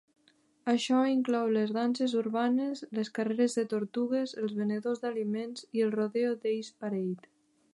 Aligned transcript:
Això 0.71 1.01
inclou 1.09 1.51
les 1.57 1.73
danses 1.75 2.15
urbanes, 2.21 2.81
les 2.99 3.11
carreres 3.17 3.57
de 3.59 3.65
tortugues, 3.75 4.33
els 4.43 4.57
venedors 4.61 5.05
d'aliments, 5.05 5.67
i 5.81 5.85
el 5.89 5.95
"Rodeo 5.99 6.33
Daze 6.47 6.75
Parade". 6.85 7.31